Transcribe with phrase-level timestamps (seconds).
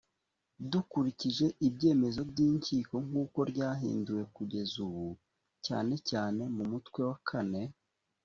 [0.71, 5.07] dukurikije ibyemezo by’inkiko nk’uko ryahinduwe kugeza ubu
[5.65, 7.63] cyane cyane mu mutwe wa kane